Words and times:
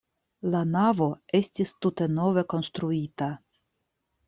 La 0.53 0.61
navo 0.75 1.09
estis 1.41 1.75
tute 1.87 2.09
nove 2.15 2.45
konstruita. 2.55 3.31